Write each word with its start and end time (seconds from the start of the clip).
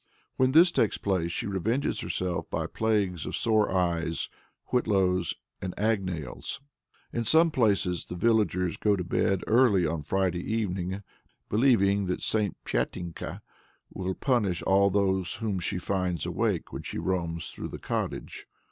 When 0.35 0.51
this 0.53 0.71
takes 0.71 0.97
place, 0.97 1.31
she 1.31 1.45
revenges 1.45 1.99
herself 1.99 2.49
by 2.49 2.65
plagues 2.65 3.27
of 3.27 3.35
sore 3.35 3.69
eyes, 3.71 4.29
whitlows 4.71 5.35
and 5.61 5.75
agnails. 5.79 6.59
In 7.13 7.23
some 7.23 7.51
places 7.51 8.05
the 8.05 8.15
villagers 8.15 8.77
go 8.77 8.95
to 8.95 9.03
bed 9.03 9.43
early 9.45 9.85
on 9.85 10.01
Friday 10.01 10.41
evening, 10.55 11.03
believing 11.49 12.07
that 12.07 12.23
"St. 12.23 12.57
Pyatinka" 12.63 13.43
will 13.93 14.15
punish 14.15 14.63
all 14.63 14.89
whom 14.89 15.59
she 15.59 15.77
finds 15.77 16.25
awake 16.25 16.73
when 16.73 16.81
she 16.81 16.97
roams 16.97 17.49
through 17.51 17.67
the 17.69 17.77
cottage. 17.77 18.47